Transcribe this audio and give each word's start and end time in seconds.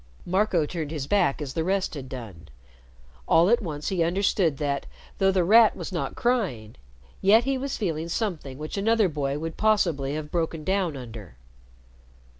Marco 0.25 0.65
turned 0.65 0.89
his 0.89 1.05
back 1.05 1.43
as 1.43 1.53
the 1.53 1.63
rest 1.63 1.93
had 1.93 2.09
done. 2.09 2.49
All 3.27 3.51
at 3.51 3.61
once 3.61 3.89
he 3.89 4.01
understood 4.03 4.57
that, 4.57 4.87
though 5.19 5.31
The 5.31 5.43
Rat 5.43 5.75
was 5.75 5.91
not 5.91 6.15
crying, 6.15 6.75
yet 7.21 7.43
he 7.43 7.55
was 7.55 7.77
feeling 7.77 8.09
something 8.09 8.57
which 8.57 8.77
another 8.79 9.07
boy 9.07 9.37
would 9.37 9.57
possibly 9.57 10.15
have 10.15 10.31
broken 10.31 10.63
down 10.63 10.97
under. 10.97 11.35